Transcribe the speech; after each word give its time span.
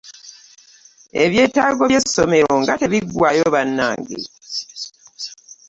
Ebyetaago 1.23 1.83
by'essomero 1.91 2.51
nga 2.61 2.73
tebiggwaayo 2.81 3.45
bannange! 3.53 4.19